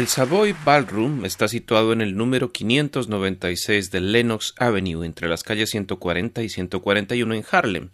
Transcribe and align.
El 0.00 0.08
Savoy 0.08 0.54
Ballroom 0.64 1.26
está 1.26 1.46
situado 1.46 1.92
en 1.92 2.00
el 2.00 2.16
número 2.16 2.52
596 2.52 3.90
de 3.90 4.00
Lenox 4.00 4.54
Avenue, 4.56 5.04
entre 5.04 5.28
las 5.28 5.42
calles 5.42 5.68
140 5.68 6.42
y 6.42 6.48
141 6.48 7.34
en 7.34 7.44
Harlem. 7.50 7.90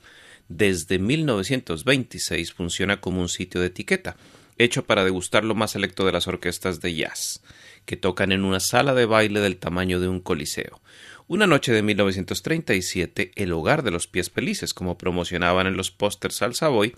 Desde 0.47 1.01
1926 1.01 2.53
funciona 2.53 3.01
como 3.01 3.23
un 3.23 3.29
sitio 3.29 3.61
de 3.61 3.67
etiqueta, 3.67 4.17
hecho 4.57 4.87
para 4.87 5.03
degustar 5.03 5.45
lo 5.45 5.57
más 5.57 5.73
selecto 5.73 6.07
de 6.07 6.13
las 6.13 6.29
orquestas 6.29 6.81
de 6.81 6.95
jazz, 6.95 7.43
que 7.87 7.97
tocan 7.97 8.31
en 8.31 8.45
una 8.45 8.61
sala 8.61 8.95
de 8.95 9.07
baile 9.07 9.41
del 9.41 9.57
tamaño 9.57 9.99
de 9.99 10.07
un 10.07 10.21
coliseo. 10.21 10.81
Una 11.27 11.49
noche 11.49 11.73
de 11.73 11.83
1937, 11.83 13.33
el 13.35 13.51
hogar 13.51 13.83
de 13.83 13.91
los 13.91 14.07
pies 14.07 14.31
felices, 14.31 14.75
como 14.75 14.97
promocionaban 14.97 15.67
en 15.67 15.77
los 15.77 15.91
pósters 15.91 16.41
al 16.43 16.55
Savoy, 16.55 16.95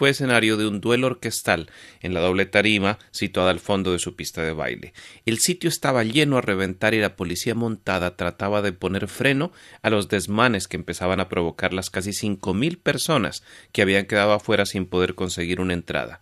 fue 0.00 0.08
escenario 0.08 0.56
de 0.56 0.66
un 0.66 0.80
duelo 0.80 1.08
orquestal 1.08 1.68
en 2.00 2.14
la 2.14 2.20
doble 2.20 2.46
tarima 2.46 2.98
situada 3.10 3.50
al 3.50 3.60
fondo 3.60 3.92
de 3.92 3.98
su 3.98 4.16
pista 4.16 4.42
de 4.42 4.54
baile. 4.54 4.94
El 5.26 5.40
sitio 5.40 5.68
estaba 5.68 6.04
lleno 6.04 6.38
a 6.38 6.40
reventar 6.40 6.94
y 6.94 7.00
la 7.00 7.16
policía 7.16 7.54
montada 7.54 8.16
trataba 8.16 8.62
de 8.62 8.72
poner 8.72 9.08
freno 9.08 9.52
a 9.82 9.90
los 9.90 10.08
desmanes 10.08 10.68
que 10.68 10.78
empezaban 10.78 11.20
a 11.20 11.28
provocar 11.28 11.74
las 11.74 11.90
casi 11.90 12.14
cinco 12.14 12.54
mil 12.54 12.78
personas 12.78 13.42
que 13.72 13.82
habían 13.82 14.06
quedado 14.06 14.32
afuera 14.32 14.64
sin 14.64 14.86
poder 14.86 15.14
conseguir 15.14 15.60
una 15.60 15.74
entrada. 15.74 16.18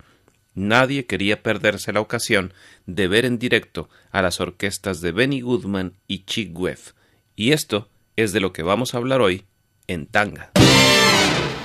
Nadie 0.55 1.05
quería 1.05 1.41
perderse 1.41 1.93
la 1.93 2.01
ocasión 2.01 2.53
de 2.85 3.07
ver 3.07 3.23
en 3.23 3.39
directo 3.39 3.89
a 4.11 4.21
las 4.21 4.41
orquestas 4.41 4.99
de 4.99 5.13
Benny 5.13 5.39
Goodman 5.39 5.93
y 6.05 6.25
Chick 6.25 6.53
Webb. 6.59 6.79
Y 7.37 7.53
esto 7.53 7.87
es 8.17 8.33
de 8.33 8.41
lo 8.41 8.51
que 8.51 8.61
vamos 8.61 8.93
a 8.93 8.97
hablar 8.97 9.21
hoy 9.21 9.45
en 9.87 10.05
Tanga. 10.05 10.51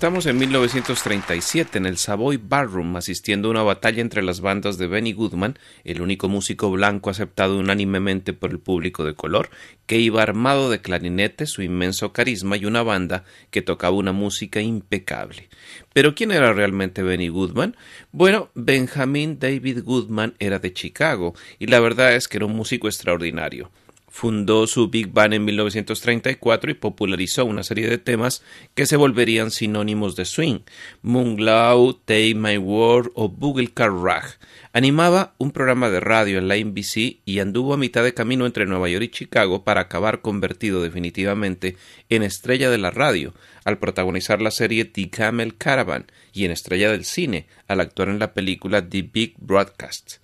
Estamos 0.00 0.24
en 0.24 0.38
1937 0.38 1.76
en 1.76 1.84
el 1.84 1.98
Savoy 1.98 2.38
Ballroom 2.38 2.96
asistiendo 2.96 3.48
a 3.48 3.50
una 3.50 3.62
batalla 3.62 4.00
entre 4.00 4.22
las 4.22 4.40
bandas 4.40 4.78
de 4.78 4.86
Benny 4.86 5.12
Goodman, 5.12 5.58
el 5.84 6.00
único 6.00 6.26
músico 6.26 6.70
blanco 6.70 7.10
aceptado 7.10 7.58
unánimemente 7.58 8.32
por 8.32 8.50
el 8.50 8.60
público 8.60 9.04
de 9.04 9.12
color, 9.12 9.50
que 9.84 9.98
iba 9.98 10.22
armado 10.22 10.70
de 10.70 10.80
clarinete, 10.80 11.44
su 11.44 11.60
inmenso 11.60 12.14
carisma 12.14 12.56
y 12.56 12.64
una 12.64 12.82
banda 12.82 13.24
que 13.50 13.60
tocaba 13.60 13.94
una 13.94 14.12
música 14.12 14.62
impecable. 14.62 15.50
Pero 15.92 16.14
¿quién 16.14 16.30
era 16.30 16.54
realmente 16.54 17.02
Benny 17.02 17.28
Goodman? 17.28 17.76
Bueno, 18.10 18.48
Benjamin 18.54 19.38
David 19.38 19.82
Goodman 19.84 20.34
era 20.38 20.58
de 20.60 20.72
Chicago 20.72 21.34
y 21.58 21.66
la 21.66 21.78
verdad 21.78 22.14
es 22.14 22.26
que 22.26 22.38
era 22.38 22.46
un 22.46 22.56
músico 22.56 22.88
extraordinario. 22.88 23.70
Fundó 24.10 24.66
su 24.66 24.88
Big 24.88 25.12
Band 25.12 25.34
en 25.34 25.44
1934 25.44 26.72
y 26.72 26.74
popularizó 26.74 27.44
una 27.44 27.62
serie 27.62 27.88
de 27.88 27.96
temas 27.96 28.42
que 28.74 28.84
se 28.84 28.96
volverían 28.96 29.52
sinónimos 29.52 30.16
de 30.16 30.24
swing, 30.24 30.58
Moonglow, 31.02 31.94
Take 32.04 32.34
My 32.34 32.58
Word 32.58 33.12
o 33.14 33.28
Boogle 33.28 33.68
Car 33.68 33.92
Rag. 33.92 34.24
Animaba 34.72 35.34
un 35.38 35.52
programa 35.52 35.90
de 35.90 36.00
radio 36.00 36.38
en 36.38 36.48
la 36.48 36.56
NBC 36.56 37.20
y 37.24 37.38
anduvo 37.38 37.72
a 37.72 37.76
mitad 37.76 38.02
de 38.02 38.12
camino 38.12 38.46
entre 38.46 38.66
Nueva 38.66 38.88
York 38.88 39.04
y 39.04 39.08
Chicago 39.10 39.62
para 39.62 39.82
acabar 39.82 40.22
convertido 40.22 40.82
definitivamente 40.82 41.76
en 42.08 42.24
estrella 42.24 42.68
de 42.68 42.78
la 42.78 42.90
radio, 42.90 43.32
al 43.64 43.78
protagonizar 43.78 44.42
la 44.42 44.50
serie 44.50 44.84
The 44.84 45.08
Camel 45.08 45.56
Caravan 45.56 46.06
y 46.32 46.46
en 46.46 46.50
estrella 46.50 46.90
del 46.90 47.04
cine, 47.04 47.46
al 47.68 47.80
actuar 47.80 48.08
en 48.08 48.18
la 48.18 48.34
película 48.34 48.88
The 48.88 49.02
Big 49.02 49.34
Broadcast. 49.38 50.16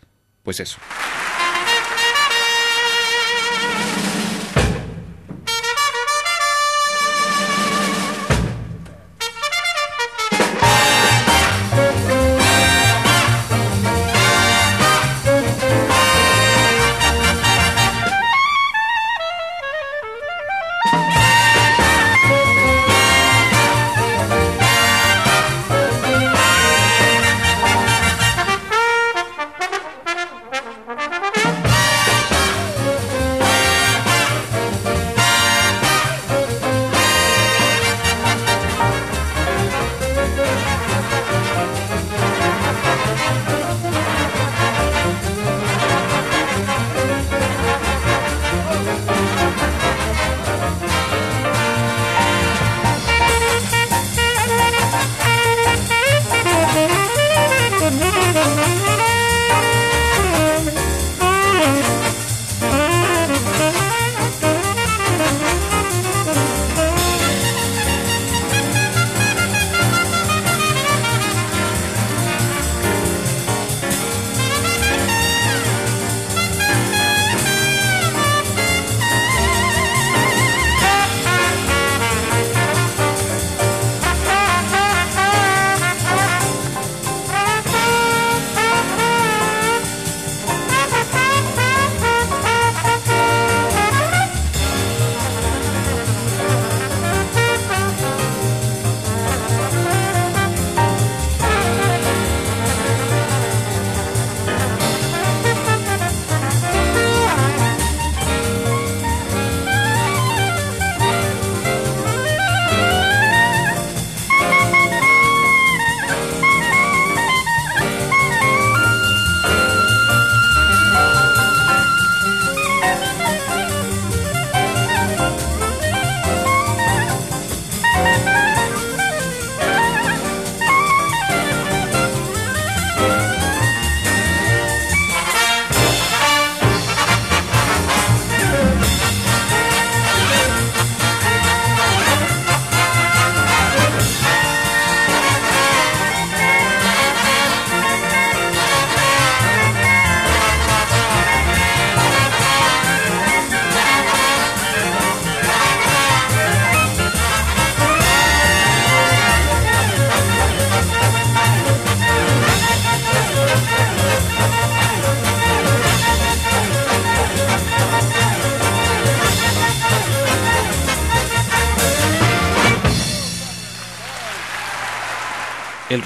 Pues 0.42 0.58
eso. 0.58 0.78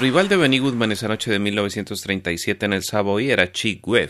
Rival 0.01 0.29
de 0.29 0.35
Benny 0.35 0.57
Goodman 0.57 0.91
esa 0.91 1.07
noche 1.07 1.29
de 1.29 1.37
1937 1.37 2.65
en 2.65 2.73
el 2.73 2.81
Savoy 2.81 3.29
era 3.29 3.51
Chick 3.51 3.87
Webb, 3.87 4.09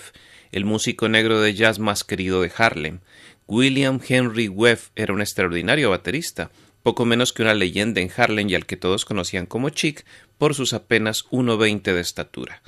el 0.54 0.64
músico 0.64 1.10
negro 1.10 1.42
de 1.42 1.54
jazz 1.54 1.80
más 1.80 2.06
querido 2.06 2.42
de 2.42 2.52
Harlem. 2.56 3.00
William 3.46 4.00
Henry 4.08 4.48
Webb 4.48 4.80
era 4.96 5.12
un 5.14 5.20
extraordinario 5.20 5.90
baterista, 5.90 6.50
poco 6.82 7.04
menos 7.04 7.34
que 7.34 7.42
una 7.42 7.54
leyenda 7.54 8.00
en 8.00 8.10
Harlem 8.16 8.50
y 8.50 8.56
al 8.56 8.66
que 8.66 8.78
todos 8.78 9.04
conocían 9.04 9.46
como 9.46 9.70
Chick 9.70 10.06
por 10.38 10.56
sus 10.56 10.72
apenas 10.72 11.26
1,20 11.30 11.82
de 11.82 12.00
estatura. 12.00 12.62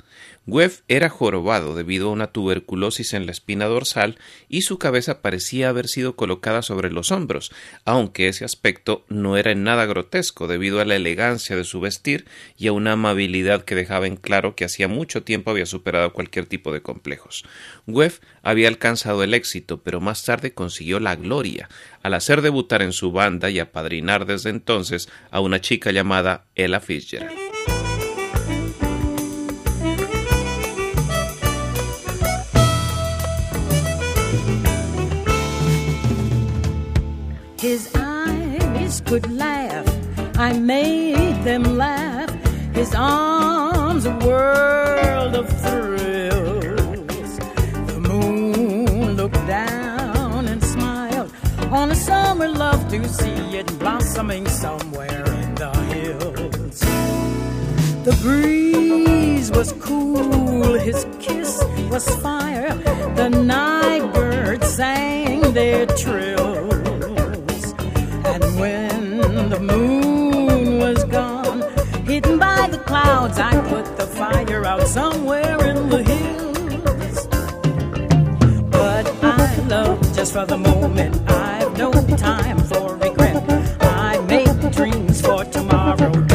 Webb 0.46 0.82
era 0.88 1.08
jorobado 1.08 1.74
debido 1.74 2.08
a 2.08 2.12
una 2.12 2.26
tuberculosis 2.26 3.14
en 3.14 3.24
la 3.26 3.32
espina 3.32 3.64
dorsal 3.66 4.18
y 4.48 4.62
su 4.62 4.78
cabeza 4.78 5.22
parecía 5.22 5.70
haber 5.70 5.88
sido 5.88 6.16
colocada 6.16 6.62
sobre 6.62 6.90
los 6.90 7.12
hombros, 7.12 7.50
aunque 7.84 8.28
ese 8.28 8.44
aspecto 8.44 9.04
no 9.08 9.36
era 9.36 9.52
en 9.52 9.64
nada 9.64 9.86
grotesco 9.86 10.46
debido 10.46 10.80
a 10.80 10.84
la 10.84 10.96
elegancia 10.96 11.56
de 11.56 11.64
su 11.64 11.80
vestir 11.80 12.26
y 12.58 12.66
a 12.66 12.72
una 12.72 12.92
amabilidad 12.92 13.64
que 13.64 13.74
dejaba 13.74 14.06
en 14.06 14.16
claro 14.16 14.54
que 14.54 14.64
hacía 14.64 14.86
mucho 14.86 15.22
tiempo 15.22 15.50
había 15.50 15.66
superado 15.66 16.12
cualquier 16.12 16.46
tipo 16.46 16.72
de 16.72 16.82
complejos. 16.82 17.44
Webb 17.86 18.20
había 18.42 18.68
alcanzado 18.68 19.22
el 19.22 19.34
éxito, 19.34 19.82
pero 19.82 20.00
más 20.00 20.24
tarde 20.24 20.52
consiguió 20.52 21.00
la 21.00 21.16
gloria 21.16 21.68
al 22.02 22.14
hacer 22.14 22.42
debutar 22.42 22.82
en 22.82 22.92
su 22.92 23.12
banda 23.12 23.50
y 23.50 23.58
apadrinar 23.58 24.26
desde 24.26 24.50
entonces 24.50 25.08
a 25.30 25.40
una 25.40 25.60
chica 25.60 25.90
llamada 25.90 26.44
Ella 26.54 26.80
Fitzgerald. 26.80 27.73
His 37.64 37.88
eyes 37.94 39.00
could 39.06 39.26
laugh, 39.32 39.88
I 40.36 40.52
made 40.52 41.42
them 41.44 41.78
laugh. 41.78 42.30
His 42.74 42.94
arms 42.94 44.04
a 44.04 44.14
world 44.18 45.34
of 45.34 45.48
thrills. 45.64 47.38
The 47.86 48.00
moon 48.00 49.16
looked 49.16 49.46
down 49.46 50.46
and 50.46 50.62
smiled 50.62 51.32
on 51.72 51.90
a 51.90 51.94
summer 51.94 52.48
love 52.48 52.86
to 52.90 53.08
see 53.08 53.56
it 53.56 53.78
blossoming 53.78 54.46
somewhere 54.46 55.24
in 55.24 55.54
the 55.54 55.72
hills. 55.94 56.80
The 58.04 58.14
breeze 58.20 59.50
was 59.50 59.72
cool, 59.80 60.74
his 60.74 61.06
kiss 61.18 61.64
was 61.90 62.06
fire. 62.16 62.74
The 63.14 63.30
night 63.30 64.12
birds 64.12 64.68
sang 64.68 65.40
their 65.54 65.86
trills 65.86 66.53
when 69.44 69.50
the 69.50 69.74
moon 69.74 70.78
was 70.78 71.04
gone. 71.04 71.60
Hidden 72.06 72.38
by 72.38 72.68
the 72.70 72.78
clouds, 72.78 73.38
I 73.38 73.52
put 73.68 73.84
the 73.96 74.06
fire 74.06 74.64
out 74.64 74.86
somewhere 74.86 75.58
in 75.66 75.88
the 75.88 76.02
hills. 76.02 77.26
But 78.70 79.06
I 79.22 79.56
love 79.68 80.00
just 80.14 80.32
for 80.32 80.46
the 80.46 80.56
moment. 80.56 81.28
I've 81.28 81.76
no 81.76 81.92
time 82.16 82.58
for 82.58 82.96
regret. 82.96 83.42
I 83.80 84.18
make 84.20 84.72
dreams 84.72 85.20
for 85.20 85.44
tomorrow. 85.44 86.33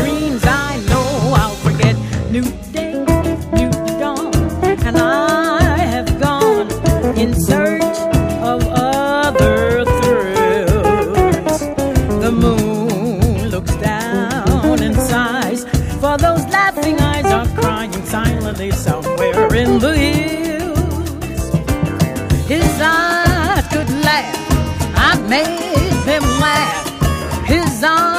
his 27.49 27.83
arms. 27.83 28.18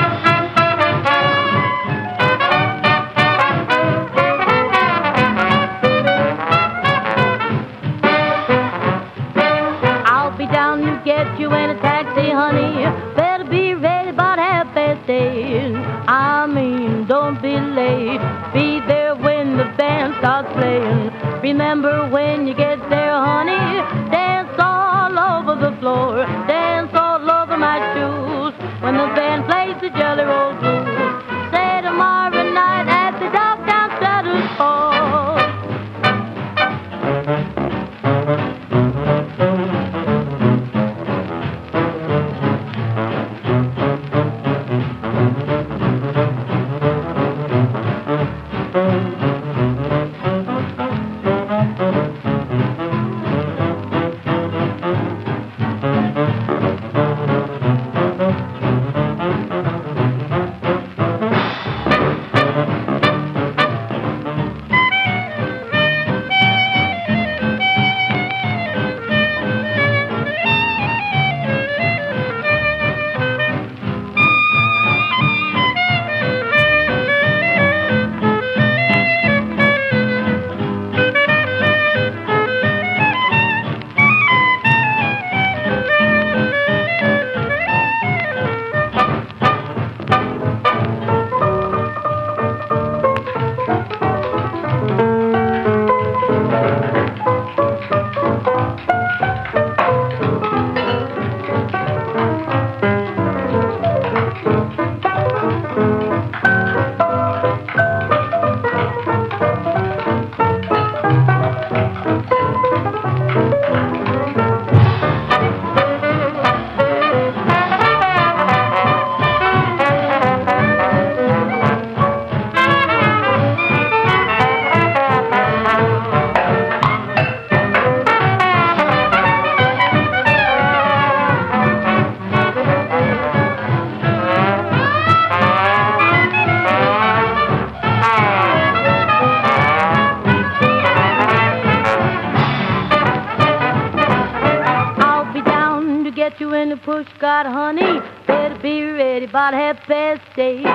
day. 150.35 150.70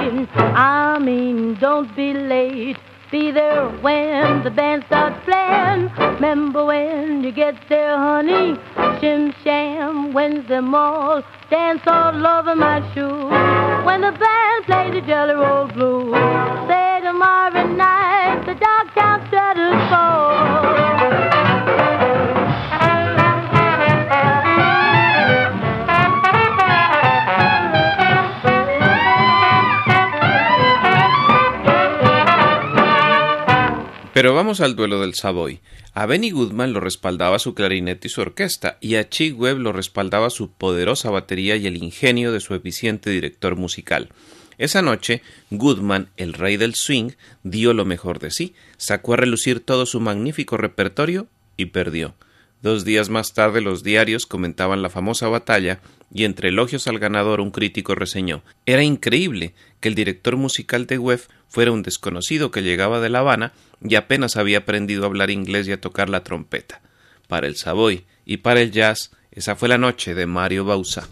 Pero 34.17 34.33
vamos 34.33 34.63
al 34.63 34.77
duelo 34.77 34.99
del 34.99 35.13
Savoy. 35.13 35.61
A 35.93 36.07
Benny 36.07 36.31
Goodman 36.31 36.73
lo 36.73 36.81
respaldaba 36.81 37.39
su 37.39 37.53
clarinete 37.53 38.09
y 38.09 38.11
su 38.11 38.23
orquesta, 38.23 38.79
y 38.81 38.95
a 38.95 39.11
Chick 39.11 39.39
Webb 39.39 39.59
lo 39.59 39.73
respaldaba 39.73 40.31
su 40.31 40.51
poderosa 40.51 41.11
batería 41.11 41.57
y 41.57 41.67
el 41.67 41.77
ingenio 41.77 42.33
de 42.33 42.41
su 42.41 42.55
eficiente 42.55 43.11
director 43.11 43.57
musical. 43.57 44.09
Esa 44.57 44.81
noche, 44.81 45.21
Goodman, 45.51 46.09
el 46.17 46.33
rey 46.33 46.57
del 46.57 46.75
swing, 46.75 47.11
dio 47.43 47.75
lo 47.75 47.85
mejor 47.85 48.19
de 48.19 48.31
sí, 48.31 48.55
sacó 48.79 49.13
a 49.13 49.17
relucir 49.19 49.61
todo 49.61 49.85
su 49.85 50.01
magnífico 50.01 50.57
repertorio 50.57 51.27
y 51.59 51.67
perdió. 51.67 52.15
Dos 52.63 52.87
días 52.87 53.11
más 53.11 53.35
tarde 53.35 53.61
los 53.61 53.83
diarios 53.83 54.25
comentaban 54.25 54.81
la 54.81 54.89
famosa 54.89 55.29
batalla 55.29 55.81
y 56.11 56.25
entre 56.25 56.49
elogios 56.49 56.87
al 56.87 56.99
ganador 56.99 57.43
un 57.43 57.51
crítico 57.51 57.95
reseñó 57.95 58.43
Era 58.65 58.83
increíble 58.83 59.53
que 59.81 59.89
el 59.89 59.95
director 59.95 60.37
musical 60.37 60.87
de 60.87 60.97
Webb 60.97 61.21
fuera 61.49 61.71
un 61.71 61.83
desconocido 61.83 62.51
que 62.51 62.63
llegaba 62.63 63.01
de 63.01 63.11
La 63.11 63.19
Habana 63.19 63.53
y 63.83 63.95
apenas 63.95 64.37
había 64.37 64.59
aprendido 64.59 65.05
a 65.05 65.07
hablar 65.07 65.31
inglés 65.31 65.69
y 65.69 65.73
a 65.73 65.81
tocar 65.81 66.09
la 66.09 66.25
trompeta. 66.25 66.83
Para 67.29 67.47
el 67.47 67.57
Savoy 67.57 68.07
y 68.25 68.39
para 68.39 68.61
el 68.61 68.71
jazz, 68.71 69.11
esa 69.31 69.57
fue 69.57 69.69
la 69.69 69.79
noche 69.79 70.15
de 70.15 70.27
Mario 70.27 70.65
Bausa. 70.65 71.09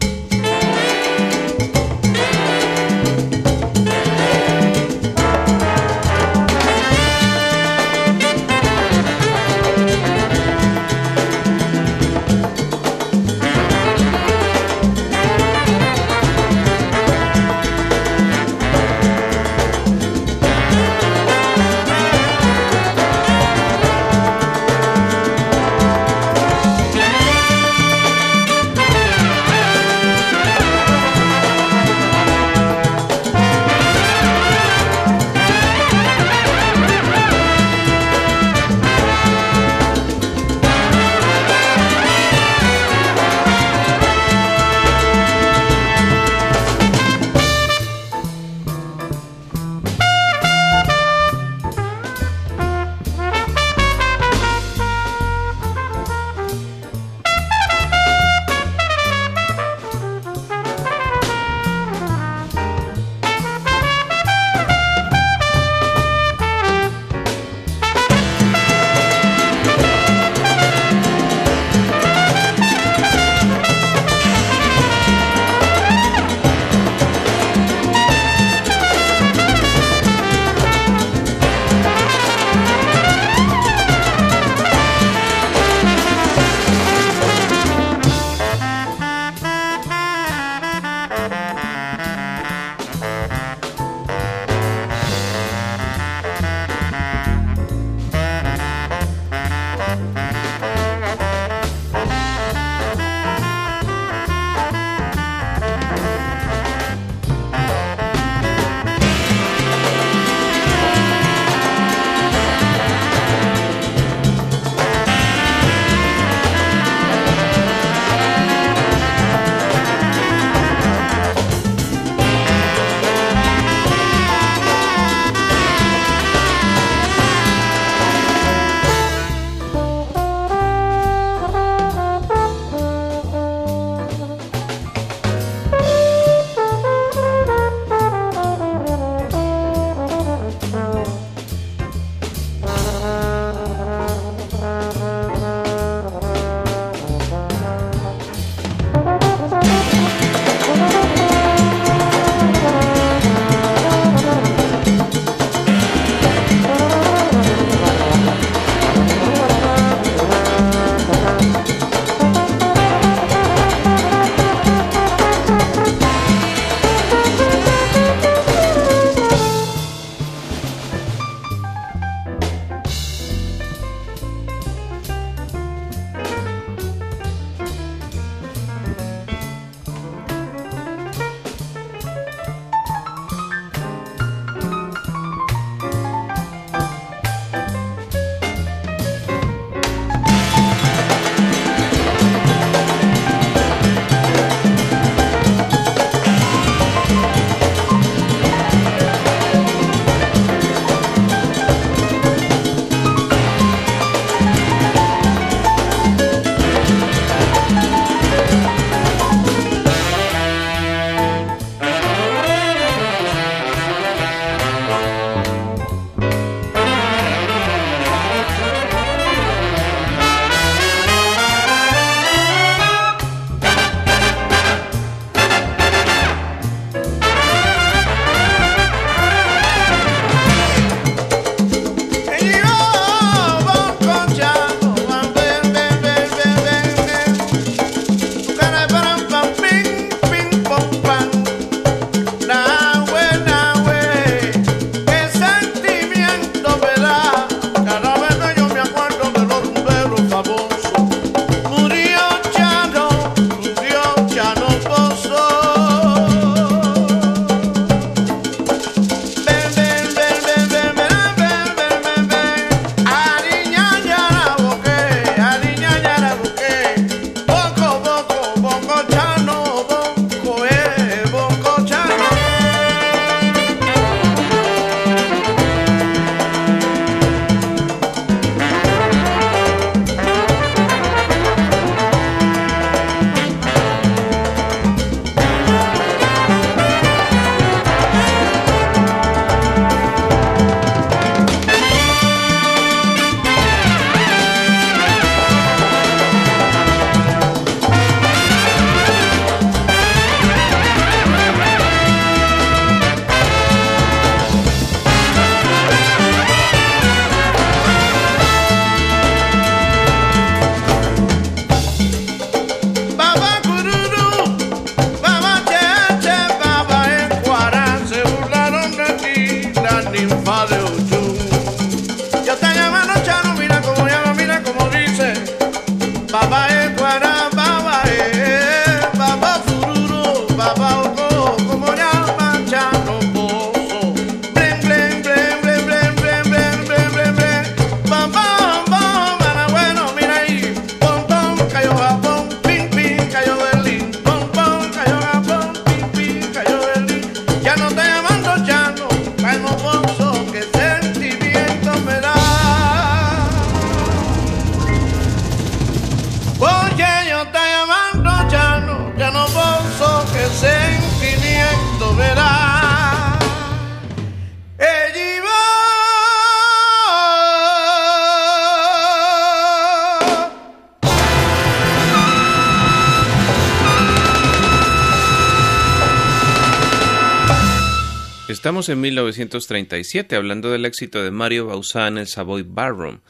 En 378.87 379.01
1937 379.01 380.35
hablando 380.35 380.69
del 380.69 380.85
éxito 380.85 381.23
de 381.23 381.31
Mario 381.31 381.65
Bauzá 381.65 382.07
en 382.07 382.19
el 382.19 382.27
Savoy 382.27 382.61
Ballroom. 382.61 383.21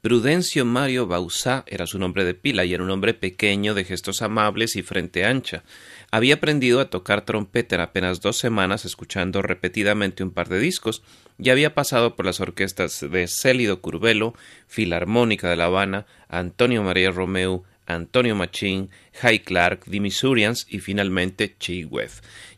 Prudencio 0.00 0.64
Mario 0.64 1.06
Bauzá 1.06 1.64
era 1.66 1.86
su 1.86 1.98
nombre 1.98 2.24
de 2.24 2.32
pila 2.34 2.64
y 2.64 2.72
era 2.72 2.82
un 2.82 2.90
hombre 2.90 3.12
pequeño, 3.12 3.74
de 3.74 3.84
gestos 3.84 4.22
amables 4.22 4.74
y 4.74 4.82
frente 4.82 5.26
ancha. 5.26 5.64
Había 6.10 6.36
aprendido 6.36 6.80
a 6.80 6.88
tocar 6.88 7.26
trompeta 7.26 7.74
en 7.74 7.82
apenas 7.82 8.20
dos 8.20 8.38
semanas 8.38 8.86
escuchando 8.86 9.42
repetidamente 9.42 10.22
un 10.22 10.30
par 10.30 10.48
de 10.48 10.58
discos 10.58 11.02
y 11.38 11.50
había 11.50 11.74
pasado 11.74 12.16
por 12.16 12.24
las 12.24 12.40
orquestas 12.40 13.00
de 13.00 13.26
Célido 13.28 13.82
Curvelo, 13.82 14.34
Filarmónica 14.66 15.50
de 15.50 15.56
La 15.56 15.66
Habana, 15.66 16.06
Antonio 16.28 16.82
María 16.82 17.10
Romeu, 17.10 17.64
Antonio 17.94 18.34
Machín, 18.34 18.90
High 19.20 19.40
Clark, 19.40 19.84
The 19.90 20.00
Missourians 20.00 20.66
y 20.68 20.80
finalmente 20.80 21.54
Chi 21.58 21.84
Webb. 21.84 22.10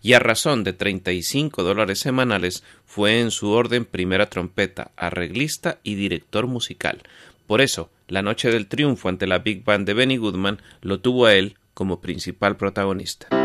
Y 0.03 0.13
a 0.15 0.19
razón 0.19 0.65
de 0.65 0.73
35 0.73 1.63
dólares 1.63 2.01
semanales 2.01 2.65
fue 2.85 3.21
en 3.21 3.31
su 3.31 3.51
orden 3.51 3.85
primera 3.85 4.31
trompeta, 4.31 4.91
arreglista 4.97 5.79
y 5.83 5.95
director 5.95 6.47
musical. 6.47 7.03
Por 7.47 7.61
eso, 7.61 7.91
la 8.09 8.23
noche 8.23 8.51
del 8.51 8.67
triunfo 8.67 9.09
ante 9.09 9.27
la 9.27 9.39
Big 9.39 9.65
Band 9.65 9.87
de 9.87 9.95
Benny 9.95 10.17
Goodman 10.17 10.61
lo 10.81 11.01
tuvo 11.01 11.27
a 11.27 11.35
él 11.35 11.57
como 11.75 12.01
principal 12.01 12.57
protagonista. 12.57 13.44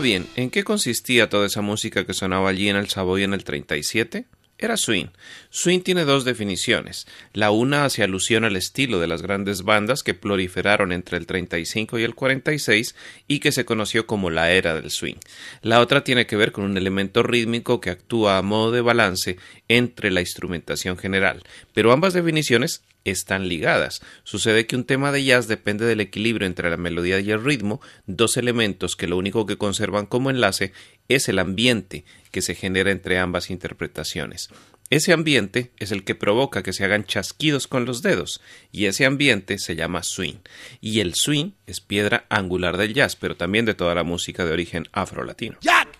Bien, 0.00 0.26
¿en 0.34 0.48
qué 0.48 0.64
consistía 0.64 1.28
toda 1.28 1.46
esa 1.46 1.60
música 1.60 2.06
que 2.06 2.14
sonaba 2.14 2.48
allí 2.48 2.70
en 2.70 2.76
el 2.76 2.88
Savoy 2.88 3.22
en 3.22 3.34
el 3.34 3.44
37? 3.44 4.24
Era 4.56 4.78
swing. 4.78 5.08
Swing 5.50 5.80
tiene 5.80 6.06
dos 6.06 6.24
definiciones. 6.24 7.06
La 7.34 7.50
una 7.50 7.84
hace 7.84 8.02
alusión 8.02 8.44
al 8.44 8.56
estilo 8.56 8.98
de 8.98 9.06
las 9.06 9.20
grandes 9.20 9.62
bandas 9.62 10.02
que 10.02 10.14
proliferaron 10.14 10.92
entre 10.92 11.18
el 11.18 11.26
35 11.26 11.98
y 11.98 12.04
el 12.04 12.14
46 12.14 12.94
y 13.28 13.40
que 13.40 13.52
se 13.52 13.66
conoció 13.66 14.06
como 14.06 14.30
la 14.30 14.50
era 14.52 14.74
del 14.74 14.90
swing. 14.90 15.16
La 15.60 15.80
otra 15.80 16.02
tiene 16.02 16.26
que 16.26 16.36
ver 16.36 16.52
con 16.52 16.64
un 16.64 16.78
elemento 16.78 17.22
rítmico 17.22 17.80
que 17.80 17.90
actúa 17.90 18.38
a 18.38 18.42
modo 18.42 18.72
de 18.72 18.80
balance 18.80 19.36
entre 19.68 20.10
la 20.10 20.20
instrumentación 20.20 20.96
general. 20.96 21.42
Pero 21.74 21.92
ambas 21.92 22.14
definiciones 22.14 22.82
están 23.04 23.48
ligadas. 23.48 24.00
Sucede 24.24 24.66
que 24.66 24.76
un 24.76 24.84
tema 24.84 25.12
de 25.12 25.24
jazz 25.24 25.48
depende 25.48 25.86
del 25.86 26.00
equilibrio 26.00 26.46
entre 26.46 26.70
la 26.70 26.76
melodía 26.76 27.20
y 27.20 27.30
el 27.30 27.42
ritmo, 27.42 27.80
dos 28.06 28.36
elementos 28.36 28.96
que 28.96 29.06
lo 29.08 29.16
único 29.16 29.46
que 29.46 29.58
conservan 29.58 30.06
como 30.06 30.30
enlace 30.30 30.72
es 31.08 31.28
el 31.28 31.38
ambiente 31.38 32.04
que 32.30 32.42
se 32.42 32.54
genera 32.54 32.90
entre 32.90 33.18
ambas 33.18 33.50
interpretaciones. 33.50 34.50
Ese 34.90 35.12
ambiente 35.12 35.70
es 35.78 35.92
el 35.92 36.02
que 36.02 36.16
provoca 36.16 36.64
que 36.64 36.72
se 36.72 36.84
hagan 36.84 37.04
chasquidos 37.04 37.68
con 37.68 37.84
los 37.84 38.02
dedos, 38.02 38.40
y 38.72 38.86
ese 38.86 39.06
ambiente 39.06 39.58
se 39.58 39.76
llama 39.76 40.02
swing. 40.02 40.38
Y 40.80 40.98
el 40.98 41.14
swing 41.14 41.52
es 41.66 41.80
piedra 41.80 42.26
angular 42.28 42.76
del 42.76 42.92
jazz, 42.92 43.14
pero 43.14 43.36
también 43.36 43.64
de 43.64 43.74
toda 43.74 43.94
la 43.94 44.02
música 44.02 44.44
de 44.44 44.52
origen 44.52 44.88
afro-latino. 44.90 45.58
Jack, 45.60 45.96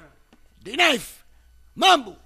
the 0.64 0.72
knife, 0.72 1.22
mambo. 1.76 2.19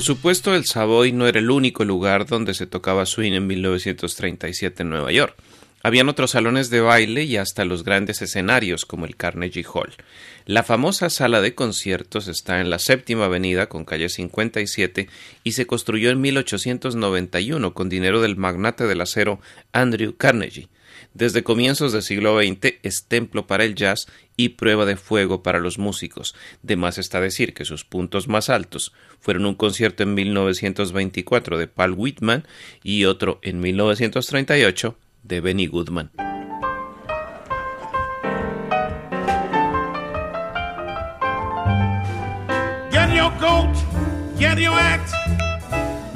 Por 0.00 0.06
supuesto, 0.06 0.54
el 0.54 0.64
Savoy 0.64 1.12
no 1.12 1.26
era 1.26 1.40
el 1.40 1.50
único 1.50 1.84
lugar 1.84 2.24
donde 2.24 2.54
se 2.54 2.66
tocaba 2.66 3.04
swing 3.04 3.34
en 3.34 3.46
1937 3.46 4.82
en 4.82 4.88
Nueva 4.88 5.12
York. 5.12 5.36
Habían 5.82 6.08
otros 6.08 6.30
salones 6.30 6.70
de 6.70 6.80
baile 6.80 7.24
y 7.24 7.36
hasta 7.36 7.66
los 7.66 7.84
grandes 7.84 8.22
escenarios 8.22 8.86
como 8.86 9.04
el 9.04 9.16
Carnegie 9.16 9.66
Hall. 9.70 9.92
La 10.46 10.62
famosa 10.62 11.10
sala 11.10 11.42
de 11.42 11.54
conciertos 11.54 12.28
está 12.28 12.62
en 12.62 12.70
la 12.70 12.78
séptima 12.78 13.26
avenida 13.26 13.68
con 13.68 13.84
calle 13.84 14.08
57 14.08 15.10
y 15.44 15.52
se 15.52 15.66
construyó 15.66 16.08
en 16.08 16.22
1891 16.22 17.74
con 17.74 17.90
dinero 17.90 18.22
del 18.22 18.38
magnate 18.38 18.86
del 18.86 19.02
acero 19.02 19.38
Andrew 19.74 20.16
Carnegie. 20.16 20.68
Desde 21.12 21.42
comienzos 21.42 21.92
del 21.92 22.02
siglo 22.02 22.38
XX 22.38 22.74
es 22.82 23.04
templo 23.04 23.46
para 23.46 23.64
el 23.64 23.74
jazz 23.74 24.06
y 24.36 24.50
prueba 24.50 24.86
de 24.86 24.96
fuego 24.96 25.42
para 25.42 25.58
los 25.58 25.76
músicos. 25.76 26.36
De 26.62 26.76
más 26.76 26.98
está 26.98 27.20
decir 27.20 27.52
que 27.52 27.64
sus 27.64 27.84
puntos 27.84 28.28
más 28.28 28.48
altos 28.48 28.92
fueron 29.18 29.46
un 29.46 29.54
concierto 29.54 30.04
en 30.04 30.14
1924 30.14 31.58
de 31.58 31.66
Paul 31.66 31.94
Whitman 31.96 32.46
y 32.84 33.06
otro 33.06 33.40
en 33.42 33.60
1938 33.60 34.96
de 35.24 35.40
Benny 35.40 35.66
Goodman. 35.66 36.10
Get 42.92 43.14
your 43.14 43.32
coat, 43.40 43.74
get 44.38 44.58
your 44.58 44.74
act, 44.74 45.12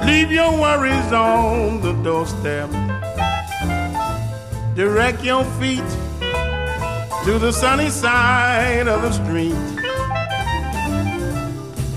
leave 0.05 0.31
your 0.31 0.57
worries 0.57 1.11
on 1.11 1.81
the 1.81 1.93
doorstep. 2.01 2.69
Direct 4.75 5.23
your 5.23 5.45
feet 5.57 5.87
to 7.23 7.39
the 7.39 7.53
sunny 7.53 7.89
side 7.89 8.89
of 8.89 9.03
the 9.03 9.11
street. 9.13 9.55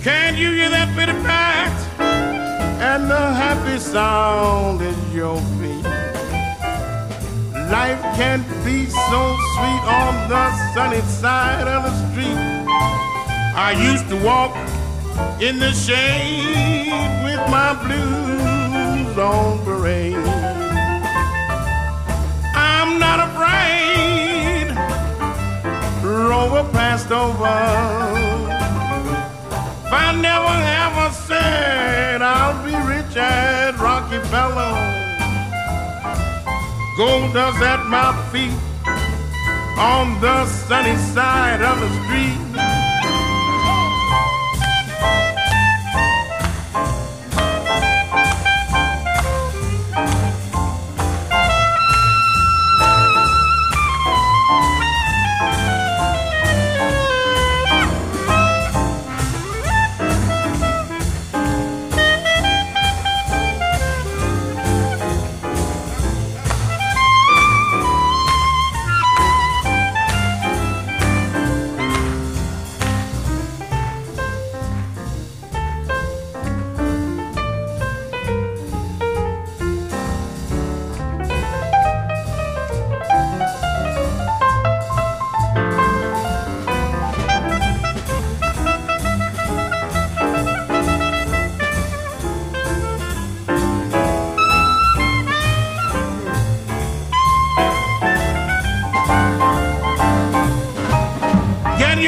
Can't 0.01 0.37
you 0.37 0.53
hear 0.53 0.71
that 0.71 0.95
bitty 0.95 1.11
pat? 1.27 1.75
And 2.81 3.11
the 3.11 3.19
happy 3.19 3.81
sound 3.81 4.81
is 4.81 4.97
your 5.13 5.41
feet. 5.59 5.83
Life 7.69 8.01
can 8.15 8.45
be 8.65 8.87
so 8.87 9.21
sweet 9.55 9.85
on 9.99 10.29
the 10.29 10.73
sunny 10.73 11.01
side 11.01 11.67
of 11.67 11.83
the 11.83 11.95
street. 12.13 12.39
I 13.59 13.73
used 13.91 14.09
to 14.11 14.17
walk 14.25 14.55
in 15.43 15.59
the 15.59 15.73
shade 15.73 17.25
with 17.25 17.41
my 17.51 17.75
blues 17.83 19.19
on 19.19 19.65
parade. 19.65 20.48
Rover 26.29 26.63
passed 26.73 27.11
over. 27.11 27.47
If 29.87 29.93
I 29.93 30.13
never 30.21 30.57
ever 30.85 31.11
said 31.27 32.21
I'll 32.21 32.63
be 32.67 32.75
rich 32.87 33.17
at 33.17 33.79
Rockefeller, 33.79 34.75
gold 36.99 37.33
dust 37.33 37.63
at 37.63 37.87
my 37.87 38.13
feet 38.31 38.53
on 39.79 40.21
the 40.21 40.45
sunny 40.45 40.97
side 41.15 41.63
of 41.63 41.81
the 41.81 41.91
street. 42.05 42.49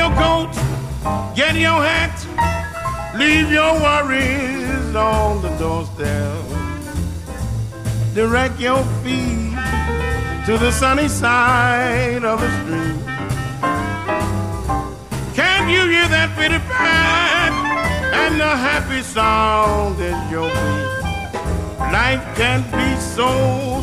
Your 0.01 0.17
coat, 0.17 0.53
get 1.37 1.55
your 1.57 1.79
hat, 1.85 2.17
leave 3.19 3.53
your 3.53 3.75
worries 3.75 4.95
on 4.95 5.43
the 5.43 5.51
doorstep. 5.59 6.43
Direct 8.15 8.59
your 8.59 8.83
feet 9.03 9.53
to 10.47 10.57
the 10.57 10.73
sunny 10.73 11.07
side 11.07 12.25
of 12.25 12.41
the 12.41 12.51
street. 12.61 12.99
Can 15.35 15.69
you 15.69 15.83
hear 15.93 16.09
that 16.17 16.31
bitty 16.35 16.61
pat 16.61 17.53
and 18.23 18.41
the 18.41 18.53
happy 18.69 19.03
sound 19.03 20.01
in 20.01 20.17
your 20.31 20.49
beat? 20.49 20.91
Life 21.99 22.25
can 22.41 22.61
be 22.79 22.89
so 23.17 23.29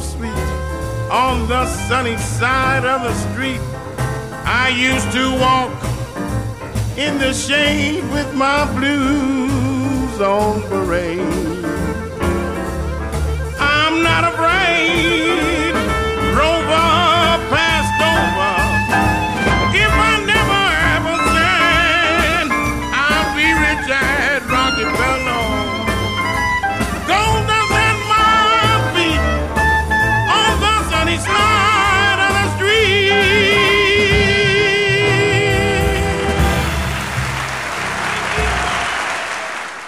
sweet 0.02 0.50
on 1.12 1.48
the 1.48 1.68
sunny 1.88 2.18
side 2.18 2.86
of 2.86 3.04
the 3.04 3.14
street. 3.26 3.62
I 4.50 4.70
used 4.70 5.12
to 5.12 5.32
walk 5.40 5.87
in 6.98 7.20
the 7.20 7.32
shade 7.32 8.04
with 8.12 8.34
my 8.34 8.66
blues 8.74 10.20
on 10.20 10.62
parade. 10.64 11.22
I'm 13.60 14.02
not 14.02 14.34
afraid. 14.34 15.07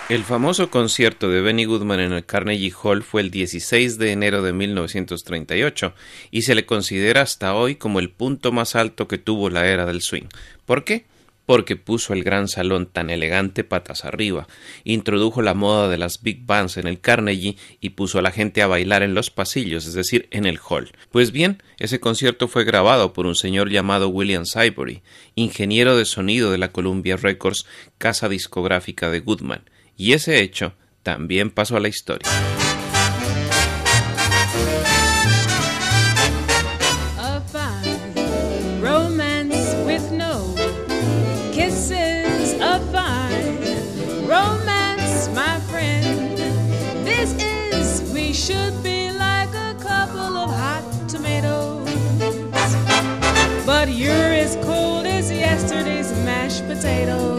El 0.09 0.23
famoso 0.23 0.71
concierto 0.71 1.29
de 1.29 1.39
Benny 1.39 1.65
Goodman 1.65 1.99
en 1.99 2.13
el 2.13 2.25
Carnegie 2.25 2.73
Hall 2.81 3.03
fue 3.03 3.21
el 3.21 3.29
16 3.29 3.99
de 3.99 4.11
enero 4.11 4.41
de 4.41 4.53
1938 4.53 5.93
y 6.31 6.41
se 6.41 6.55
le 6.55 6.65
considera 6.65 7.21
hasta 7.21 7.53
hoy 7.53 7.75
como 7.75 7.99
el 7.99 8.09
punto 8.09 8.51
más 8.51 8.75
alto 8.75 9.07
que 9.07 9.19
tuvo 9.19 9.51
la 9.51 9.67
era 9.67 9.85
del 9.85 10.01
swing. 10.01 10.23
¿Por 10.65 10.83
qué? 10.83 11.05
Porque 11.45 11.75
puso 11.75 12.13
el 12.13 12.23
gran 12.23 12.47
salón 12.47 12.87
tan 12.87 13.11
elegante 13.11 13.63
patas 13.63 14.03
arriba, 14.03 14.47
introdujo 14.83 15.43
la 15.43 15.53
moda 15.53 15.89
de 15.89 15.99
las 15.99 16.23
big 16.23 16.43
bands 16.43 16.77
en 16.77 16.87
el 16.87 16.99
Carnegie 16.99 17.57
y 17.79 17.89
puso 17.89 18.17
a 18.17 18.23
la 18.23 18.31
gente 18.31 18.63
a 18.63 18.67
bailar 18.67 19.03
en 19.03 19.13
los 19.13 19.29
pasillos, 19.29 19.85
es 19.85 19.93
decir, 19.93 20.27
en 20.31 20.47
el 20.47 20.57
hall. 20.57 20.91
Pues 21.11 21.31
bien, 21.31 21.61
ese 21.77 21.99
concierto 21.99 22.47
fue 22.47 22.63
grabado 22.63 23.13
por 23.13 23.27
un 23.27 23.35
señor 23.35 23.69
llamado 23.69 24.09
William 24.09 24.47
Sybory, 24.47 25.03
ingeniero 25.35 25.95
de 25.95 26.05
sonido 26.05 26.51
de 26.51 26.57
la 26.57 26.71
Columbia 26.71 27.15
Records, 27.15 27.67
casa 27.99 28.27
discográfica 28.27 29.11
de 29.11 29.19
Goodman 29.19 29.61
y 29.99 30.13
ese 30.13 30.39
hecho 30.39 30.73
también 31.03 31.51
pasó 31.51 31.75
a 31.75 31.81
la 31.81 31.89
historia. 31.89 32.27
But 53.65 53.89
you're 53.89 54.13
as 54.13 54.55
cold 54.65 55.05
as 55.05 55.31
yesterday's 55.31 56.11
mashed 56.25 56.65
potatoes. 56.67 57.38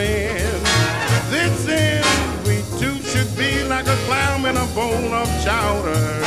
friend. 0.00 0.62
This 1.30 1.68
is 1.68 2.04
we 2.46 2.56
two 2.80 2.96
should 3.02 3.30
be 3.36 3.64
like 3.64 3.86
a 3.86 3.96
clam 4.06 4.46
in 4.46 4.56
a 4.56 4.66
bowl 4.74 5.12
of 5.22 5.28
chowder. 5.44 6.20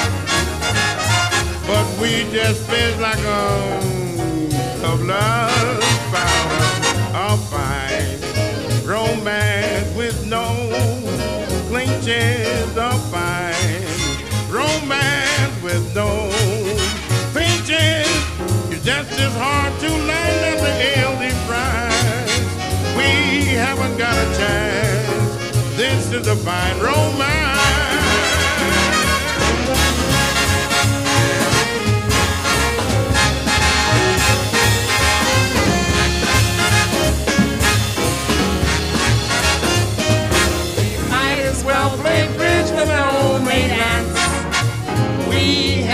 But 1.65 1.85
we 1.99 2.11
just 2.31 2.61
fish 2.69 2.97
like 2.99 3.23
a 3.41 3.45
cobbler's 4.81 5.97
powder. 6.13 6.65
A 7.15 7.37
fine 7.51 8.21
romance 8.85 9.95
with 9.95 10.17
no 10.27 10.45
clinches. 11.69 12.77
A 12.77 12.93
fine 13.11 14.51
romance 14.51 15.55
with 15.63 15.83
no 15.95 16.32
haven't 23.63 23.97
got 23.97 24.13
a 24.13 24.37
chance. 24.37 25.77
This 25.77 26.11
is 26.11 26.27
a 26.27 26.35
fine 26.35 26.79
romance. 26.79 27.43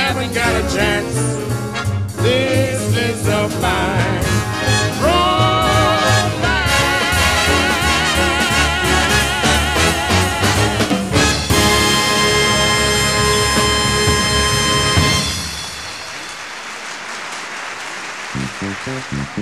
Haven't 0.09 0.34
got 0.34 0.53
a 0.55 0.76
chance. 0.76 1.15
This 2.17 2.82
is 2.97 3.28
a 3.28 3.47
fine 3.61 4.18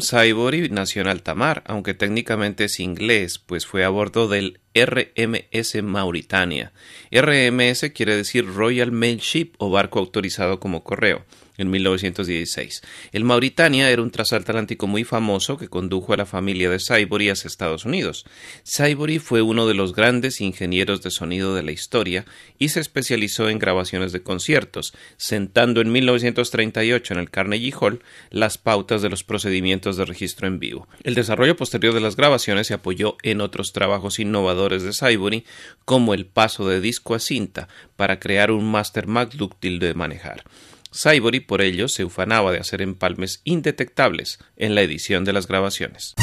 William 0.00 0.08
Saibory 0.08 0.70
nació 0.70 1.02
en 1.02 1.08
Altamar, 1.08 1.62
aunque 1.66 1.92
técnicamente 1.92 2.64
es 2.64 2.80
inglés, 2.80 3.38
pues 3.38 3.66
fue 3.66 3.84
a 3.84 3.90
bordo 3.90 4.28
del 4.28 4.58
RMS 4.74 5.82
Mauritania. 5.82 6.72
RMS 7.10 7.90
quiere 7.94 8.16
decir 8.16 8.46
Royal 8.46 8.92
Mail 8.92 9.18
Ship 9.18 9.52
o 9.58 9.70
barco 9.70 9.98
autorizado 9.98 10.58
como 10.58 10.84
correo 10.84 11.26
en 11.60 11.70
1916. 11.70 12.82
El 13.12 13.24
Mauritania 13.24 13.90
era 13.90 14.02
un 14.02 14.10
transatlántico 14.10 14.86
muy 14.86 15.04
famoso 15.04 15.56
que 15.56 15.68
condujo 15.68 16.12
a 16.12 16.16
la 16.16 16.26
familia 16.26 16.70
de 16.70 16.80
Saibory 16.80 17.28
hacia 17.28 17.48
Estados 17.48 17.84
Unidos. 17.84 18.24
Saibory 18.62 19.18
fue 19.18 19.42
uno 19.42 19.66
de 19.66 19.74
los 19.74 19.94
grandes 19.94 20.40
ingenieros 20.40 21.02
de 21.02 21.10
sonido 21.10 21.54
de 21.54 21.62
la 21.62 21.72
historia 21.72 22.24
y 22.58 22.70
se 22.70 22.80
especializó 22.80 23.48
en 23.48 23.58
grabaciones 23.58 24.12
de 24.12 24.22
conciertos, 24.22 24.94
sentando 25.16 25.80
en 25.80 25.92
1938 25.92 27.14
en 27.14 27.20
el 27.20 27.30
Carnegie 27.30 27.74
Hall 27.78 28.02
las 28.30 28.58
pautas 28.58 29.02
de 29.02 29.10
los 29.10 29.24
procedimientos 29.24 29.96
de 29.96 30.04
registro 30.04 30.46
en 30.46 30.58
vivo. 30.58 30.88
El 31.02 31.14
desarrollo 31.14 31.56
posterior 31.56 31.94
de 31.94 32.00
las 32.00 32.16
grabaciones 32.16 32.66
se 32.66 32.74
apoyó 32.74 33.16
en 33.22 33.40
otros 33.40 33.72
trabajos 33.72 34.18
innovadores 34.18 34.82
de 34.82 34.92
Saibory, 34.92 35.44
como 35.84 36.14
el 36.14 36.26
paso 36.26 36.68
de 36.68 36.80
disco 36.80 37.14
a 37.14 37.18
cinta 37.18 37.68
para 37.96 38.18
crear 38.18 38.50
un 38.50 38.70
máster 38.70 39.06
más 39.06 39.36
dúctil 39.36 39.78
de 39.78 39.94
manejar. 39.94 40.44
Saibory 40.92 41.40
por 41.40 41.62
ello 41.62 41.88
se 41.88 42.04
ufanaba 42.04 42.50
de 42.52 42.58
hacer 42.58 42.82
empalmes 42.82 43.40
indetectables 43.44 44.38
en 44.56 44.74
la 44.74 44.82
edición 44.82 45.24
de 45.24 45.32
las 45.32 45.46
grabaciones. 45.46 46.14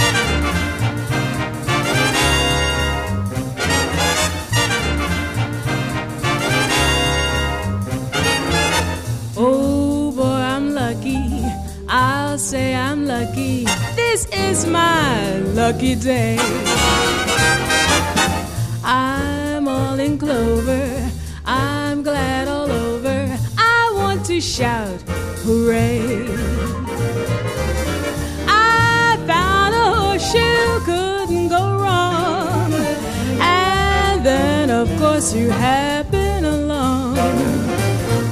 Oh 9.35 10.11
boy, 10.15 10.25
I'm 10.25 10.73
lucky. 10.73 11.17
I'll 11.87 12.37
say 12.37 12.75
I'm 12.75 13.05
lucky. 13.05 13.65
This 13.95 14.27
is 14.33 14.65
my 14.67 15.39
lucky 15.53 15.95
day. 15.95 16.37
I'm 18.83 19.67
all 19.67 19.99
in 19.99 20.17
clover. 20.17 21.09
I'm 21.45 22.03
glad. 22.03 22.56
Shout 24.39 25.01
hooray. 25.43 25.99
I 28.47 29.17
found 29.25 29.73
a 29.73 29.95
horseshoe, 29.95 30.79
couldn't 30.85 31.47
go 31.47 31.77
wrong. 31.81 32.71
And 33.41 34.23
then, 34.23 34.69
of 34.69 34.87
course, 34.99 35.33
you 35.33 35.49
happen 35.49 36.45
along. 36.45 37.17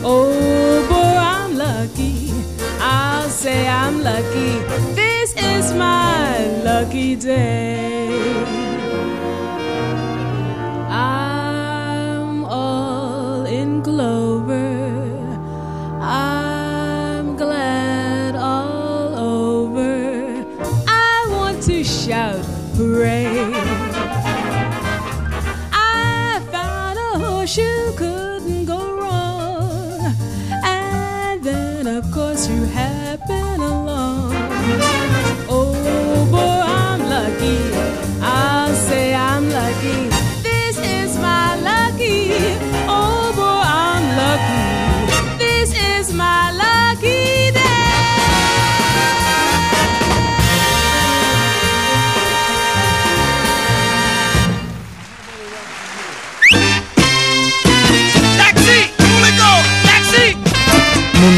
Oh 0.03 0.85
boy, 0.89 1.17
I'm 1.17 1.57
lucky. 1.57 2.31
I'll 2.79 3.29
say 3.29 3.67
I'm 3.67 4.03
lucky. 4.03 4.59
This 4.93 5.33
is 5.35 5.73
my 5.73 6.45
lucky 6.63 7.15
day. 7.15 7.84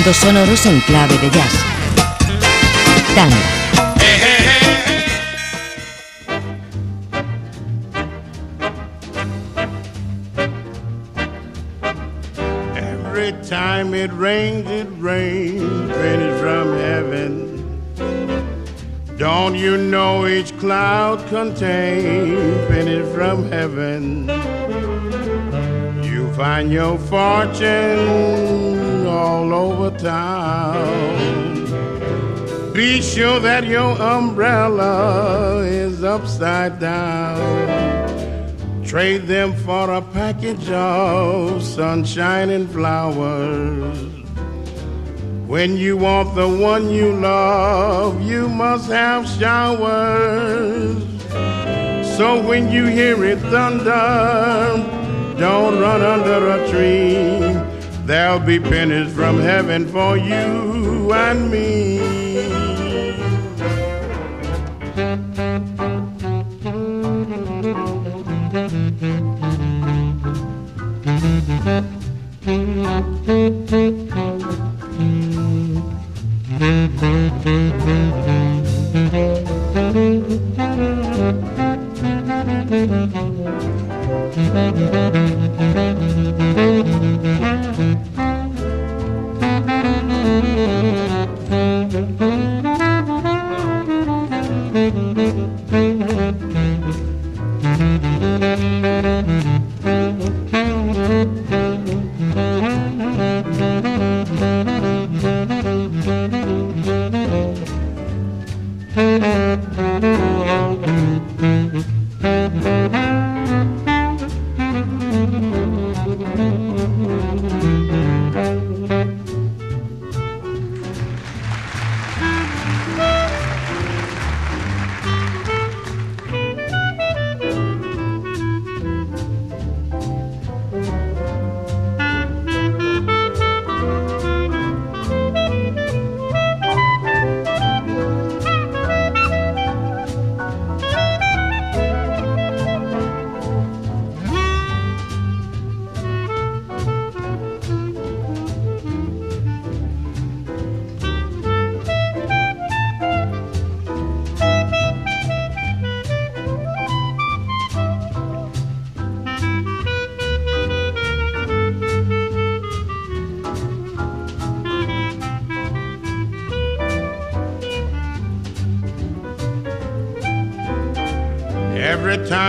Mundos 0.07 0.21
sonoros 0.21 0.65
en 0.65 0.79
clave 0.81 1.17
de 1.17 1.29
jazz. 1.29 1.53
Every 12.77 13.33
time 13.49 13.93
it 13.93 14.09
rains, 14.13 14.71
it 14.71 14.87
rains, 14.97 15.91
pennies 15.91 16.39
from 16.39 16.77
heaven. 16.77 17.81
Don't 19.17 19.55
you 19.55 19.75
know 19.75 20.25
each 20.25 20.57
cloud 20.57 21.19
contains 21.27 22.65
pennies 22.69 23.13
from 23.13 23.51
heaven? 23.51 24.29
You 26.01 26.31
find 26.33 26.71
your 26.71 26.97
fortune 26.97 28.96
all 29.17 29.53
over 29.53 29.89
town. 29.97 31.17
Be 32.73 33.01
sure 33.01 33.39
that 33.39 33.63
your 33.65 33.99
umbrella 33.99 35.63
is 35.63 36.03
upside 36.03 36.79
down. 36.79 37.37
Trade 38.85 39.23
them 39.27 39.53
for 39.65 39.85
a 39.91 40.01
package 40.01 40.69
of 40.69 41.63
sunshine 41.63 42.49
and 42.51 42.69
flowers. 42.69 43.97
When 45.47 45.75
you 45.77 45.97
want 45.97 46.35
the 46.35 46.47
one 46.47 46.89
you 46.89 47.13
love, 47.13 48.21
you 48.21 48.47
must 48.47 48.91
have 48.91 49.27
showers. 49.39 51.01
So 52.17 52.27
when 52.49 52.71
you 52.71 52.85
hear 52.85 53.23
it 53.23 53.39
thunder, 53.53 54.07
don't 55.39 55.79
run 55.79 56.01
under 56.01 56.39
a 56.57 56.59
tree. 56.69 57.46
There'll 58.07 58.39
be 58.39 58.57
pennies 58.57 59.13
from 59.13 59.41
heaven 59.41 59.85
for 59.85 60.15
you 60.15 61.11
and 61.11 61.51
me. 61.51 61.97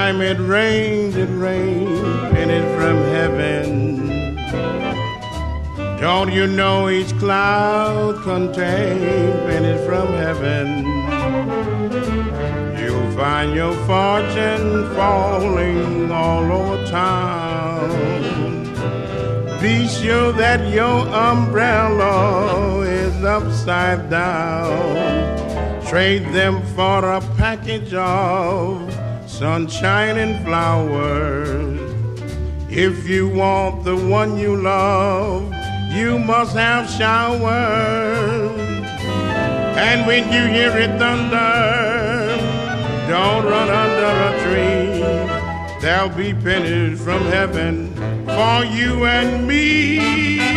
Time 0.09 0.23
it 0.23 0.39
rains, 0.39 1.17
it 1.17 1.29
rains, 1.29 2.01
pennies 2.33 2.65
from 2.77 2.97
heaven. 3.17 4.37
Don't 6.01 6.33
you 6.33 6.47
know 6.47 6.89
each 6.89 7.13
cloud 7.19 8.23
contains 8.23 9.37
pennies 9.47 9.85
from 9.85 10.09
heaven? 10.25 10.67
You'll 12.81 13.11
find 13.17 13.55
your 13.55 13.75
fortune 13.89 14.95
falling 14.95 16.11
all 16.11 16.53
over 16.53 16.87
town. 16.87 17.91
Be 19.61 19.89
sure 19.89 20.33
that 20.33 20.73
your 20.73 21.07
umbrella 21.29 22.81
is 22.81 23.15
upside 23.25 24.09
down. 24.09 25.85
Trade 25.87 26.27
them 26.33 26.63
for 26.75 27.05
a 27.05 27.21
package 27.37 27.93
of 27.93 28.78
sunshine 29.39 30.19
and 30.19 30.45
flowers. 30.45 31.79
If 32.69 33.09
you 33.09 33.29
want 33.29 33.85
the 33.85 33.95
one 33.95 34.37
you 34.37 34.57
love, 34.57 35.55
you 35.93 36.19
must 36.19 36.57
have 36.57 36.91
showers. 36.91 38.59
And 39.79 40.05
when 40.09 40.25
you 40.33 40.45
hear 40.53 40.77
it 40.77 40.99
thunder, 40.99 42.37
don't 43.09 43.45
run 43.45 43.69
under 43.71 44.13
a 44.29 44.33
tree. 44.43 45.81
There'll 45.81 46.09
be 46.09 46.35
pennies 46.35 47.01
from 47.01 47.23
heaven 47.27 47.95
for 48.27 48.65
you 48.65 49.07
and 49.07 49.47
me. 49.47 50.48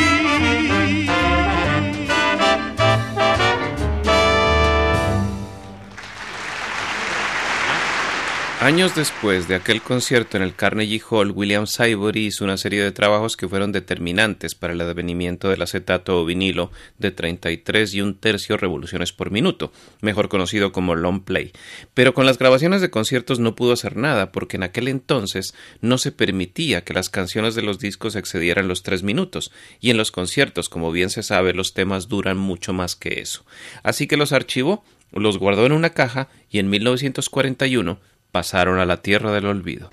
Años 8.62 8.94
después 8.94 9.48
de 9.48 9.56
aquel 9.56 9.82
concierto 9.82 10.38
en 10.38 10.44
el 10.44 10.54
Carnegie 10.54 11.02
Hall, 11.10 11.32
William 11.32 11.66
Saibory 11.66 12.28
hizo 12.28 12.44
una 12.44 12.58
serie 12.58 12.84
de 12.84 12.92
trabajos 12.92 13.36
que 13.36 13.48
fueron 13.50 13.72
determinantes 13.72 14.54
para 14.54 14.74
el 14.74 14.82
advenimiento 14.82 15.50
del 15.50 15.64
acetato 15.64 16.22
o 16.22 16.26
vinilo 16.26 16.72
de 17.00 17.10
33 17.10 17.96
y 17.96 18.02
un 18.02 18.20
tercio 18.20 18.58
revoluciones 18.58 19.14
por 19.14 19.32
minuto, 19.32 19.72
mejor 20.02 20.30
conocido 20.30 20.72
como 20.72 20.94
long 20.94 21.24
play. 21.24 21.54
Pero 21.96 22.14
con 22.14 22.28
las 22.28 22.38
grabaciones 22.38 22.82
de 22.82 22.92
conciertos 22.92 23.40
no 23.40 23.56
pudo 23.56 23.74
hacer 23.74 23.98
nada 23.98 24.32
porque 24.32 24.58
en 24.58 24.64
aquel 24.64 24.90
entonces 24.90 25.56
no 25.82 25.98
se 25.98 26.12
permitía 26.12 26.84
que 26.84 26.94
las 26.94 27.10
canciones 27.10 27.56
de 27.56 27.64
los 27.64 27.80
discos 27.80 28.16
excedieran 28.16 28.68
los 28.68 28.84
tres 28.84 29.02
minutos, 29.02 29.52
y 29.80 29.90
en 29.90 29.98
los 29.98 30.12
conciertos, 30.12 30.70
como 30.70 30.92
bien 30.92 31.10
se 31.10 31.24
sabe, 31.24 31.56
los 31.56 31.74
temas 31.74 32.10
duran 32.10 32.38
mucho 32.38 32.74
más 32.74 32.96
que 32.96 33.22
eso. 33.22 33.44
Así 33.82 34.06
que 34.06 34.18
los 34.18 34.34
archivó, 34.34 34.84
los 35.12 35.40
guardó 35.40 35.66
en 35.66 35.72
una 35.72 35.90
caja 35.90 36.30
y 36.52 36.60
en 36.60 36.70
1941 36.70 38.11
pasaron 38.32 38.80
a 38.80 38.86
la 38.86 38.98
tierra 38.98 39.32
del 39.32 39.46
olvido. 39.46 39.90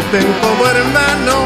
Divierten 0.00 0.32
como 0.40 0.66
hermanos. 0.66 1.39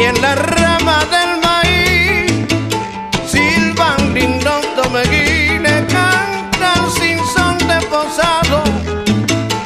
Y 0.00 0.04
en 0.04 0.20
la 0.22 0.34
rama 0.34 0.98
del 1.14 1.30
maíz. 1.46 2.46
Silban 3.26 4.14
lindo 4.14 4.50
tomeguine 4.76 5.86
cantan 5.94 6.82
sin 6.98 7.18
son 7.34 7.58
de 7.68 7.78
posado. 7.92 8.62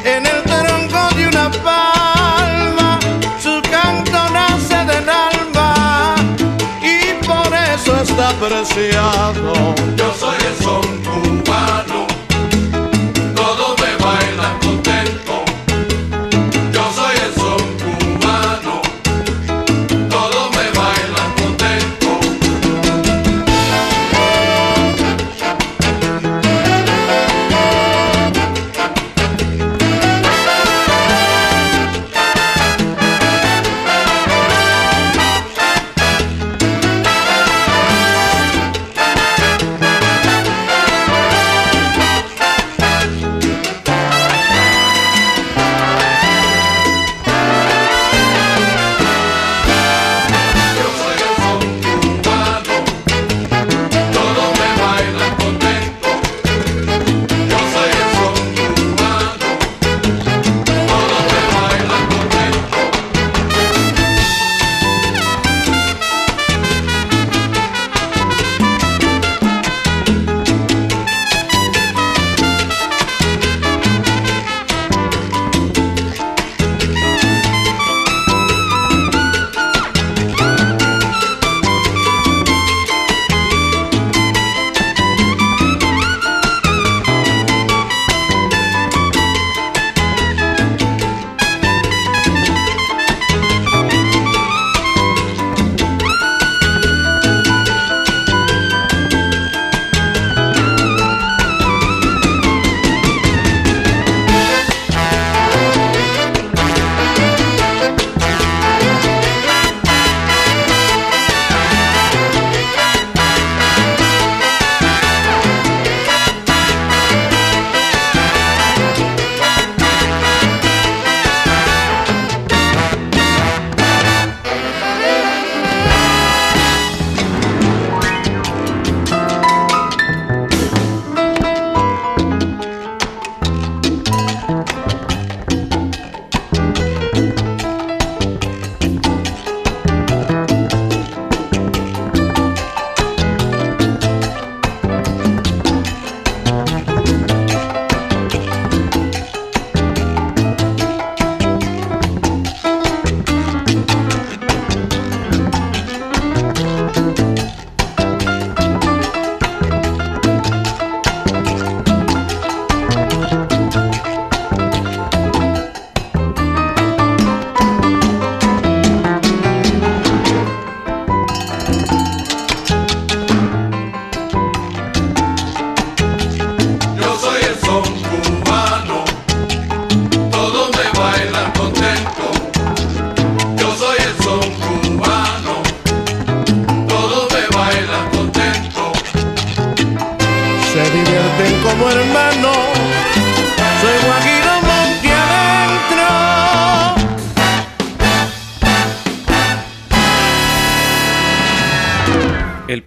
En 0.04 0.26
el 0.26 0.42
tronco 0.42 1.00
de 1.16 1.28
una 1.28 1.50
palma 1.68 2.98
su 3.38 3.62
canto 3.70 4.18
nace 4.32 4.78
del 4.92 5.08
alma. 5.08 6.16
Y 6.82 7.24
por 7.24 7.50
eso 7.74 7.92
está 8.02 8.30
preciado 8.32 9.74
Yo 9.96 10.13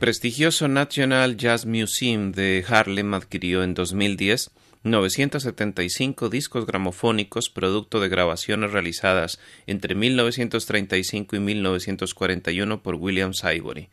prestigioso 0.07 0.69
National 0.69 1.35
Jazz 1.35 1.65
Museum 1.65 2.31
de 2.31 2.63
Harlem 2.65 3.13
adquirió 3.13 3.61
en 3.61 3.73
2010 3.73 4.51
975 4.83 6.29
discos 6.29 6.65
gramofónicos 6.65 7.49
producto 7.49 7.99
de 7.99 8.07
grabaciones 8.07 8.71
realizadas 8.71 9.37
entre 9.65 9.95
1935 9.95 11.35
y 11.35 11.39
1941 11.41 12.81
por 12.81 12.95
William 12.95 13.33
Ivory. 13.53 13.89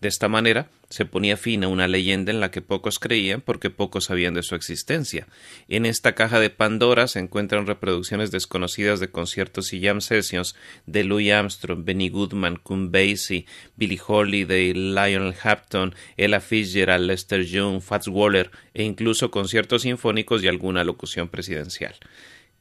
De 0.00 0.06
esta 0.06 0.28
manera, 0.28 0.68
se 0.88 1.04
ponía 1.04 1.36
fin 1.36 1.64
a 1.64 1.68
una 1.68 1.88
leyenda 1.88 2.30
en 2.30 2.40
la 2.40 2.50
que 2.50 2.62
pocos 2.62 2.98
creían 2.98 3.40
porque 3.40 3.70
pocos 3.70 4.04
sabían 4.04 4.34
de 4.34 4.42
su 4.42 4.54
existencia. 4.54 5.26
En 5.68 5.84
esta 5.86 6.14
caja 6.14 6.38
de 6.38 6.50
Pandora 6.50 7.08
se 7.08 7.18
encuentran 7.18 7.66
reproducciones 7.66 8.30
desconocidas 8.30 9.00
de 9.00 9.10
conciertos 9.10 9.72
y 9.72 9.82
jam 9.82 10.00
sessions 10.00 10.54
de 10.86 11.04
Louis 11.04 11.32
Armstrong, 11.32 11.84
Benny 11.84 12.08
Goodman, 12.08 12.56
Count 12.56 12.92
Basie, 12.92 13.46
Billie 13.76 14.00
Holiday, 14.06 14.72
Lionel 14.72 15.34
Hampton, 15.42 15.94
Ella 16.16 16.40
Fitzgerald, 16.40 17.06
Lester 17.06 17.44
Young, 17.44 17.80
Fats 17.80 18.08
Waller 18.08 18.50
e 18.74 18.84
incluso 18.84 19.30
conciertos 19.30 19.82
sinfónicos 19.82 20.44
y 20.44 20.48
alguna 20.48 20.84
locución 20.84 21.28
presidencial. 21.28 21.94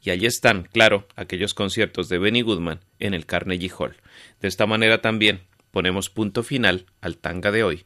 Y 0.02 0.12
allí 0.12 0.28
están, 0.28 0.70
claro, 0.72 1.08
aquellos 1.16 1.54
conciertos 1.54 2.10
de 2.10 2.20
Benny 2.20 2.42
Goodman 2.42 2.80
en 3.00 3.14
el 3.14 3.26
Carnegie 3.26 3.72
Hall. 3.78 3.98
De 4.40 4.48
esta 4.48 4.68
manera 4.68 5.02
también 5.02 5.42
ponemos 5.72 6.10
punto 6.10 6.44
final 6.44 6.86
al 7.02 7.18
tanga 7.18 7.52
de 7.52 7.64
hoy. 7.64 7.86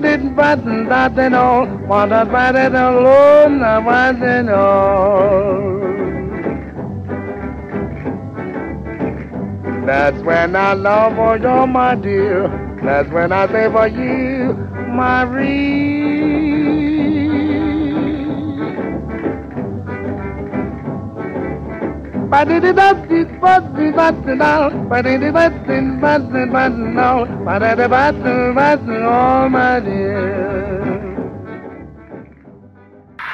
Didn't 0.00 0.34
that 0.88 1.14
all. 1.34 1.66
Alone, 2.74 3.62
all. 4.48 5.84
That's 9.86 10.16
when 10.22 10.56
I 10.56 10.72
love 10.72 11.14
for 11.16 11.36
you, 11.36 11.66
my 11.66 11.94
dear. 11.94 12.48
That's 12.82 13.08
when 13.10 13.32
I 13.32 13.46
say 13.48 13.70
for 13.70 13.86
you, 13.86 14.54
Marie. 14.88 15.94
But 22.30 22.50
it 22.50 22.64
is 22.64 22.76
but 24.88 25.06
it 25.06 25.22
is 25.22 25.34
button, 26.04 26.52
button, 26.52 26.94
no, 26.94 27.24
but 27.46 27.62
at 27.62 27.78
the 27.78 27.88
button, 27.88 28.54
button, 28.54 29.02
almighty. 29.02 30.03